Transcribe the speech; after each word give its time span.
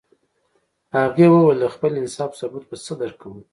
هغې 0.95 1.27
ویل 1.29 1.57
د 1.61 1.65
خپل 1.75 1.91
انصاف 2.01 2.31
ثبوت 2.39 2.63
به 2.69 2.75
څه 2.85 2.93
درکوم 3.01 3.39